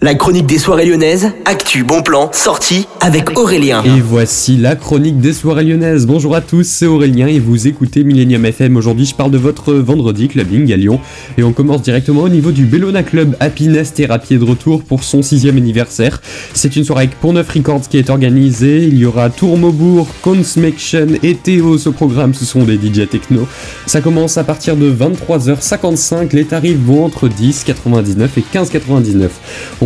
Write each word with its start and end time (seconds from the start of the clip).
La 0.00 0.14
chronique 0.14 0.46
des 0.46 0.58
soirées 0.58 0.86
lyonnaises, 0.86 1.32
actu, 1.44 1.82
bon 1.82 2.02
plan, 2.02 2.30
sortie 2.32 2.86
avec 3.00 3.36
Aurélien. 3.36 3.82
Et 3.82 4.00
voici 4.00 4.56
la 4.56 4.76
chronique 4.76 5.18
des 5.18 5.32
soirées 5.32 5.64
lyonnaises. 5.64 6.06
Bonjour 6.06 6.36
à 6.36 6.40
tous, 6.40 6.62
c'est 6.62 6.86
Aurélien 6.86 7.26
et 7.26 7.40
vous 7.40 7.66
écoutez 7.66 8.04
Millennium 8.04 8.44
FM. 8.44 8.76
Aujourd'hui, 8.76 9.06
je 9.06 9.16
parle 9.16 9.32
de 9.32 9.38
votre 9.38 9.74
vendredi 9.74 10.28
clubbing 10.28 10.72
à 10.72 10.76
Lyon. 10.76 11.00
Et 11.36 11.42
on 11.42 11.52
commence 11.52 11.82
directement 11.82 12.22
au 12.22 12.28
niveau 12.28 12.52
du 12.52 12.64
Bellona 12.64 13.02
Club 13.02 13.34
Happiness 13.40 13.92
Therapy 13.92 14.34
est 14.34 14.38
de 14.38 14.44
retour 14.44 14.84
pour 14.84 15.02
son 15.02 15.20
sixième 15.20 15.56
anniversaire. 15.56 16.22
C'est 16.54 16.76
une 16.76 16.84
soirée 16.84 17.06
avec 17.06 17.18
Pont-Neuf 17.18 17.50
Records 17.50 17.88
qui 17.88 17.98
est 17.98 18.08
organisée. 18.08 18.84
Il 18.84 18.98
y 18.98 19.04
aura 19.04 19.30
Tour 19.30 19.58
Maubourg, 19.58 20.06
Consmection 20.22 21.08
et 21.24 21.34
Théo 21.34 21.76
au 21.76 21.90
programme. 21.90 22.34
Ce 22.34 22.44
sont 22.44 22.62
des 22.62 22.76
DJ 22.76 23.08
techno. 23.08 23.48
Ça 23.86 24.00
commence 24.00 24.38
à 24.38 24.44
partir 24.44 24.76
de 24.76 24.92
23h55. 24.92 26.32
Les 26.34 26.44
tarifs 26.44 26.78
vont 26.78 27.04
entre 27.04 27.26
10,99 27.26 28.28
et 28.36 28.44
15,99. 28.56 29.28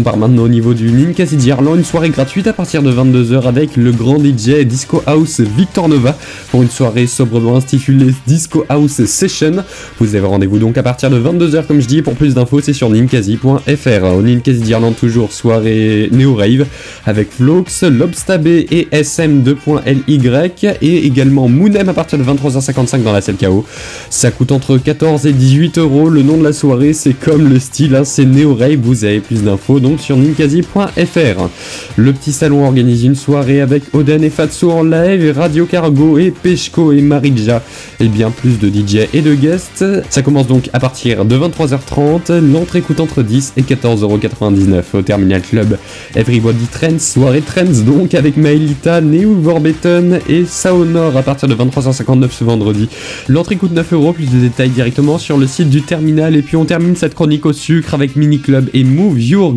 On 0.02 0.04
part 0.04 0.16
maintenant 0.16 0.42
au 0.42 0.48
niveau 0.48 0.74
du 0.74 0.90
Ninkasi 0.90 1.36
Diarland, 1.36 1.76
une 1.76 1.84
soirée 1.84 2.10
gratuite 2.10 2.48
à 2.48 2.52
partir 2.52 2.82
de 2.82 2.90
22h 2.90 3.46
avec 3.46 3.76
le 3.76 3.92
grand 3.92 4.18
DJ 4.18 4.64
Disco 4.64 5.00
House 5.06 5.38
Victor 5.38 5.88
Nova 5.88 6.18
pour 6.50 6.60
une 6.60 6.70
soirée 6.70 7.06
sobrement 7.06 7.54
intitulée 7.54 8.12
Disco 8.26 8.64
House 8.68 9.04
Session. 9.04 9.62
Vous 10.00 10.16
avez 10.16 10.26
rendez-vous 10.26 10.58
donc 10.58 10.76
à 10.76 10.82
partir 10.82 11.08
de 11.08 11.20
22h 11.20 11.66
comme 11.66 11.80
je 11.80 11.86
dis, 11.86 12.02
pour 12.02 12.14
plus 12.14 12.34
d'infos 12.34 12.60
c'est 12.60 12.72
sur 12.72 12.90
ninkasi.fr. 12.90 14.04
Au 14.04 14.22
Ninkasi 14.22 14.62
d'Irlande 14.62 14.96
toujours 14.96 15.30
soirée 15.30 16.08
Neo 16.10 16.34
Rave 16.34 16.66
avec 17.06 17.28
Vlox, 17.38 17.84
Lobstab 17.84 18.48
et 18.48 18.88
SM2.ly 18.90 20.50
et 20.82 21.06
également 21.06 21.48
Moonem 21.48 21.88
à 21.88 21.94
partir 21.94 22.18
de 22.18 22.24
23h55 22.24 23.04
dans 23.04 23.12
la 23.12 23.20
salle 23.20 23.36
KO. 23.36 23.64
Ça 24.10 24.32
coûte 24.32 24.50
entre 24.50 24.78
14 24.78 25.26
et 25.26 25.32
18 25.32 25.78
euros. 25.78 26.08
Le 26.08 26.22
nom 26.22 26.38
de 26.38 26.42
la 26.42 26.52
soirée 26.52 26.92
c'est 26.92 27.14
comme 27.14 27.48
le 27.48 27.60
style, 27.60 27.94
hein, 27.94 28.02
c'est 28.02 28.24
Neo 28.24 28.56
Rave. 28.56 28.80
Vous 28.82 29.04
avez 29.04 29.20
plus 29.20 29.44
d'infos 29.44 29.78
donc 29.78 29.91
sur 30.00 30.16
ninkasi.fr. 30.16 31.48
Le 31.96 32.12
petit 32.12 32.32
salon 32.32 32.64
organise 32.64 33.04
une 33.04 33.14
soirée 33.14 33.60
avec 33.60 33.82
Oden 33.92 34.22
et 34.24 34.30
Fatso 34.30 34.70
en 34.70 34.82
live, 34.82 35.34
Radio 35.36 35.66
Cargo 35.66 36.18
et 36.18 36.30
Peshko 36.30 36.92
et 36.92 37.00
Marija 37.00 37.62
et 38.00 38.08
bien 38.08 38.30
plus 38.30 38.58
de 38.58 38.68
DJ 38.68 39.08
et 39.12 39.20
de 39.20 39.34
guests. 39.34 39.84
Ça 40.10 40.22
commence 40.22 40.46
donc 40.46 40.70
à 40.72 40.80
partir 40.80 41.24
de 41.24 41.36
23h30. 41.36 42.38
L'entrée 42.40 42.80
coûte 42.80 43.00
entre 43.00 43.22
10 43.22 43.54
et 43.56 43.62
14,99€ 43.62 44.82
au 44.94 45.02
Terminal 45.02 45.42
Club. 45.42 45.78
Everybody 46.14 46.66
Trends, 46.66 46.98
soirée 46.98 47.42
Trends 47.42 47.84
donc 47.84 48.14
avec 48.14 48.36
Maelita, 48.36 49.00
Neo 49.00 49.34
Vorbeton 49.34 50.18
et 50.28 50.44
Saonor 50.44 51.16
à 51.16 51.22
partir 51.22 51.48
de 51.48 51.54
23h59 51.54 52.30
ce 52.30 52.44
vendredi. 52.44 52.88
L'entrée 53.28 53.56
coûte 53.56 53.72
9€, 53.72 54.12
plus 54.12 54.30
de 54.30 54.38
détails 54.38 54.70
directement 54.70 55.18
sur 55.18 55.38
le 55.38 55.46
site 55.46 55.70
du 55.70 55.82
Terminal 55.82 56.36
et 56.36 56.42
puis 56.42 56.56
on 56.56 56.64
termine 56.64 56.96
cette 56.96 57.14
chronique 57.14 57.46
au 57.46 57.52
sucre 57.52 57.94
avec 57.94 58.16
Mini 58.16 58.40
Club 58.40 58.68
et 58.74 58.84
Move 58.84 59.20
Your 59.20 59.52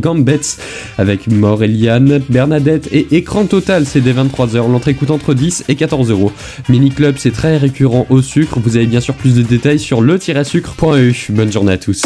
Avec 0.97 1.27
Moreliane, 1.27 2.21
Bernadette 2.29 2.89
et 2.91 3.07
Écran 3.11 3.45
Total, 3.45 3.85
c'est 3.85 4.01
dès 4.01 4.13
23h. 4.13 4.71
L'entrée 4.71 4.93
coûte 4.93 5.11
entre 5.11 5.33
10 5.33 5.65
et 5.67 5.75
14 5.75 6.09
euros. 6.11 6.31
Mini 6.69 6.89
Club, 6.89 7.15
c'est 7.17 7.31
très 7.31 7.57
récurrent 7.57 8.05
au 8.09 8.21
sucre. 8.21 8.59
Vous 8.63 8.77
avez 8.77 8.87
bien 8.87 9.01
sûr 9.01 9.13
plus 9.13 9.35
de 9.35 9.41
détails 9.41 9.79
sur 9.79 10.01
le-sucre.eu. 10.01 11.27
Bonne 11.29 11.51
journée 11.51 11.73
à 11.73 11.77
tous. 11.77 12.01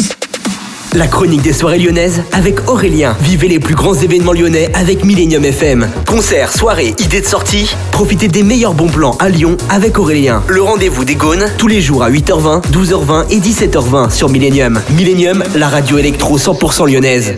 La 0.94 1.06
chronique 1.06 1.42
des 1.42 1.52
soirées 1.52 1.78
lyonnaises 1.78 2.24
avec 2.32 2.68
Aurélien. 2.68 3.16
Vivez 3.20 3.46
les 3.46 3.60
plus 3.60 3.76
grands 3.76 3.94
événements 3.94 4.32
lyonnais 4.32 4.70
avec 4.74 5.04
Millennium 5.04 5.44
FM. 5.44 5.88
Concerts, 6.08 6.52
soirées, 6.52 6.94
idées 6.98 7.20
de 7.20 7.26
sortie. 7.26 7.72
Profitez 7.92 8.26
des 8.26 8.42
meilleurs 8.42 8.74
bons 8.74 8.88
plans 8.88 9.16
à 9.20 9.28
Lyon 9.28 9.56
avec 9.68 10.00
Aurélien. 10.00 10.42
Le 10.48 10.62
rendez-vous 10.62 11.04
des 11.04 11.14
Gaunes 11.14 11.46
tous 11.58 11.68
les 11.68 11.80
jours 11.80 12.02
à 12.02 12.10
8h20, 12.10 12.62
12h20 12.72 13.30
et 13.30 13.38
17h20 13.38 14.10
sur 14.10 14.30
Millennium. 14.30 14.80
Millennium, 14.96 15.44
la 15.54 15.68
radio 15.68 15.96
électro 15.96 16.38
100% 16.38 16.90
lyonnaise. 16.90 17.36